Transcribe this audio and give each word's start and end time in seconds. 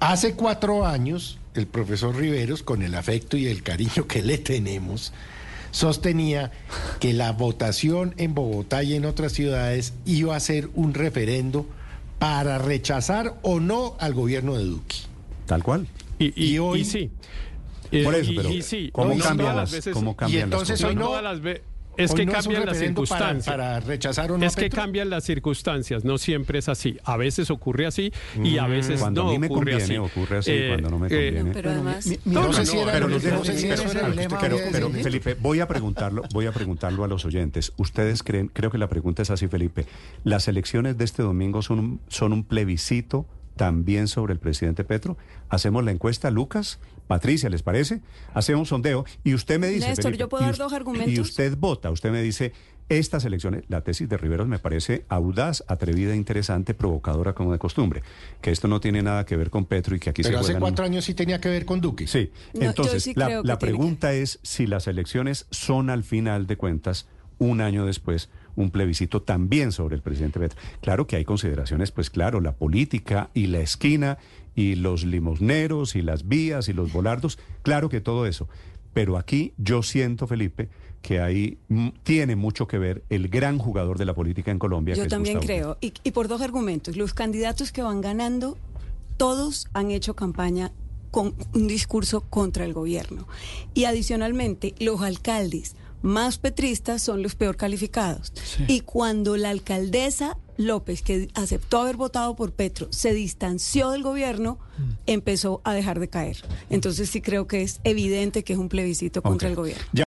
Hace 0.00 0.34
cuatro 0.34 0.86
años, 0.86 1.38
el 1.54 1.66
profesor 1.66 2.14
Riveros, 2.16 2.62
con 2.62 2.82
el 2.82 2.94
afecto 2.94 3.36
y 3.36 3.46
el 3.46 3.62
cariño 3.62 4.06
que 4.06 4.22
le 4.22 4.38
tenemos, 4.38 5.12
sostenía 5.72 6.52
que 7.00 7.12
la 7.12 7.32
votación 7.32 8.14
en 8.16 8.34
Bogotá 8.34 8.82
y 8.82 8.94
en 8.94 9.04
otras 9.04 9.32
ciudades 9.32 9.94
iba 10.06 10.36
a 10.36 10.40
ser 10.40 10.68
un 10.74 10.94
referendo 10.94 11.66
para 12.18 12.58
rechazar 12.58 13.34
o 13.42 13.60
no 13.60 13.96
al 13.98 14.14
gobierno 14.14 14.56
de 14.56 14.64
Duque. 14.64 14.96
Tal 15.46 15.62
cual. 15.62 15.86
Y, 16.18 16.26
y, 16.40 16.54
Y 16.54 16.58
hoy- 16.58 16.80
y 16.80 16.84
sí. 16.84 17.10
Por 18.04 18.14
Eh, 18.14 18.20
eso, 18.20 18.32
y- 18.32 18.36
pero 18.36 18.50
y 18.50 18.62
sí, 18.62 18.90
¿cómo 18.92 19.14
no 19.14 19.24
cambian 19.24 19.56
las, 19.56 19.70
veces- 19.72 19.94
cómo 19.94 20.14
cambian 20.14 20.44
entonces 20.44 20.80
las 20.80 20.90
hoy 20.90 20.94
no 20.94 21.06
cosas? 21.06 21.10
no- 21.14 21.18
todas 21.20 21.24
las 21.34 21.40
ve- 21.42 21.62
es 21.98 22.14
que 22.14 22.24
no 22.24 22.32
cambian 22.32 22.64
las 22.64 22.74
para, 22.76 22.86
circunstancias. 22.86 23.44
para 23.46 23.80
rechazar 23.80 24.32
o 24.32 24.38
no. 24.38 24.46
es 24.46 24.56
que 24.56 24.70
cambian 24.70 25.10
las 25.10 25.24
circunstancias, 25.24 26.04
no 26.04 26.16
siempre 26.18 26.58
es 26.60 26.68
así. 26.68 26.96
A 27.04 27.16
veces 27.16 27.50
ocurre 27.50 27.86
así 27.86 28.12
y 28.42 28.58
a 28.58 28.66
veces 28.66 29.00
Cuando 29.00 29.24
no 29.24 29.28
a 29.28 29.32
mí 29.32 29.38
me 29.38 29.46
ocurre 29.48 29.72
conviene, 29.72 29.82
así. 29.84 29.96
ocurre 29.96 30.38
así, 30.38 30.50
Eh, 30.52 30.68
cuando 30.70 30.90
no 30.90 30.98
me 30.98 31.06
eh, 31.08 31.10
conviene. 31.10 31.50
Pero 31.52 31.70
además, 31.70 32.06
No, 32.24 32.42
No, 32.42 32.52
sé 32.52 32.60
no, 32.60 32.66
si 32.66 32.76
no, 32.76 32.82
era- 32.82 32.92
pero 32.92 33.08
no 33.08 33.14
sé 33.20 33.58
si 33.58 33.66
pero- 33.68 33.82
era 33.82 33.90
pero- 33.90 34.38
pero- 34.40 34.56
de- 34.56 34.68
pero, 34.72 34.88
de- 34.88 35.02
Felipe, 35.02 35.34
voy 35.34 35.60
a 35.60 35.68
preguntarlo, 35.68 36.22
voy 36.32 36.46
a 36.46 36.52
preguntarlo 36.52 37.04
a 37.04 37.08
los 37.08 37.24
oyentes. 37.24 37.72
Ustedes 37.76 38.22
creen, 38.22 38.48
creo 38.48 38.70
que 38.70 38.78
la 38.78 38.88
pregunta 38.88 39.22
es 39.22 39.30
así, 39.30 39.48
Felipe. 39.48 39.86
Las 40.24 40.48
elecciones 40.48 40.96
de 40.98 41.04
este 41.04 41.22
domingo 41.22 41.62
son 41.62 41.78
un, 41.78 42.00
son 42.08 42.32
un 42.32 42.44
plebiscito 42.44 43.26
también 43.58 44.08
sobre 44.08 44.32
el 44.32 44.38
presidente 44.38 44.84
Petro. 44.84 45.18
Hacemos 45.50 45.84
la 45.84 45.90
encuesta, 45.90 46.30
Lucas, 46.30 46.78
Patricia, 47.06 47.50
¿les 47.50 47.62
parece? 47.62 48.00
Hacemos 48.32 48.60
un 48.60 48.66
sondeo 48.66 49.04
y 49.24 49.34
usted 49.34 49.58
me 49.60 49.66
dice. 49.68 49.88
Néstor, 49.88 50.04
Felipe, 50.04 50.20
¿yo 50.20 50.28
puedo 50.30 50.44
y 50.44 50.46
dar 50.46 50.56
dos 50.56 50.72
argumentos? 50.72 51.12
Y 51.12 51.20
usted 51.20 51.56
vota, 51.58 51.90
usted 51.90 52.10
me 52.10 52.22
dice. 52.22 52.54
Estas 52.90 53.26
elecciones, 53.26 53.64
la 53.68 53.82
tesis 53.82 54.08
de 54.08 54.16
Riveros 54.16 54.48
me 54.48 54.58
parece 54.58 55.04
audaz, 55.10 55.62
atrevida, 55.68 56.16
interesante, 56.16 56.72
provocadora 56.72 57.34
como 57.34 57.52
de 57.52 57.58
costumbre. 57.58 58.02
Que 58.40 58.50
esto 58.50 58.66
no 58.66 58.80
tiene 58.80 59.02
nada 59.02 59.26
que 59.26 59.36
ver 59.36 59.50
con 59.50 59.66
Petro 59.66 59.94
y 59.94 60.00
que 60.00 60.08
aquí 60.08 60.22
Pero 60.22 60.38
se 60.38 60.44
hace 60.44 60.54
un- 60.54 60.60
cuatro 60.60 60.86
años 60.86 61.04
sí 61.04 61.12
tenía 61.12 61.38
que 61.38 61.50
ver 61.50 61.66
con 61.66 61.82
Duque. 61.82 62.06
Sí, 62.06 62.30
No, 62.54 62.62
entonces 62.62 63.02
sí 63.02 63.12
la, 63.14 63.42
la 63.44 63.58
que- 63.58 63.66
pregunta 63.66 64.14
es 64.14 64.38
si 64.42 64.66
las 64.66 64.86
elecciones 64.86 65.44
son 65.50 65.90
al 65.90 66.02
final 66.02 66.46
de 66.46 66.56
cuentas, 66.56 67.06
un 67.36 67.60
año 67.60 67.84
después, 67.84 68.30
un 68.58 68.70
plebiscito 68.70 69.22
también 69.22 69.70
sobre 69.70 69.94
el 69.94 70.02
presidente 70.02 70.40
Petro. 70.40 70.60
Claro 70.80 71.06
que 71.06 71.14
hay 71.14 71.24
consideraciones, 71.24 71.92
pues 71.92 72.10
claro, 72.10 72.40
la 72.40 72.52
política 72.52 73.30
y 73.32 73.46
la 73.46 73.60
esquina 73.60 74.18
y 74.56 74.74
los 74.74 75.04
limosneros 75.04 75.94
y 75.94 76.02
las 76.02 76.26
vías 76.26 76.68
y 76.68 76.72
los 76.72 76.92
volardos, 76.92 77.38
claro 77.62 77.88
que 77.88 78.00
todo 78.00 78.26
eso. 78.26 78.48
Pero 78.92 79.16
aquí 79.16 79.52
yo 79.58 79.84
siento, 79.84 80.26
Felipe, 80.26 80.68
que 81.02 81.20
ahí 81.20 81.58
tiene 82.02 82.34
mucho 82.34 82.66
que 82.66 82.78
ver 82.78 83.04
el 83.10 83.28
gran 83.28 83.58
jugador 83.58 83.96
de 83.96 84.04
la 84.04 84.14
política 84.14 84.50
en 84.50 84.58
Colombia. 84.58 84.96
yo 84.96 85.06
también 85.06 85.38
creo. 85.38 85.78
Y, 85.80 85.92
y 86.02 86.10
por 86.10 86.26
dos 86.26 86.40
argumentos. 86.40 86.96
Los 86.96 87.14
candidatos 87.14 87.70
que 87.70 87.82
van 87.82 88.00
ganando, 88.00 88.58
todos 89.16 89.68
han 89.72 89.92
hecho 89.92 90.16
campaña 90.16 90.72
con 91.18 91.34
un 91.52 91.66
discurso 91.66 92.20
contra 92.20 92.64
el 92.64 92.72
gobierno. 92.72 93.26
Y 93.74 93.86
adicionalmente, 93.86 94.76
los 94.78 95.02
alcaldes 95.02 95.74
más 96.00 96.38
petristas 96.38 97.02
son 97.02 97.24
los 97.24 97.34
peor 97.34 97.56
calificados. 97.56 98.32
Y 98.68 98.82
cuando 98.82 99.36
la 99.36 99.50
alcaldesa 99.50 100.36
López, 100.58 101.02
que 101.02 101.28
aceptó 101.34 101.80
haber 101.80 101.96
votado 101.96 102.36
por 102.36 102.52
Petro, 102.52 102.86
se 102.90 103.12
distanció 103.14 103.90
del 103.90 104.04
gobierno, 104.04 104.60
empezó 105.06 105.60
a 105.64 105.72
dejar 105.72 105.98
de 105.98 106.08
caer. 106.08 106.36
Entonces 106.70 107.10
sí 107.10 107.20
creo 107.20 107.48
que 107.48 107.62
es 107.62 107.80
evidente 107.82 108.44
que 108.44 108.52
es 108.52 108.58
un 108.60 108.68
plebiscito 108.68 109.20
contra 109.20 109.48
el 109.48 109.56
gobierno. 109.56 109.84
Ya 109.92 109.92